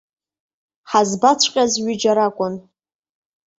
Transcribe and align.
Ҳазбаҵәҟьаз 0.89 1.73
ҩыџьа 1.83 2.13
ракәын. 2.17 2.53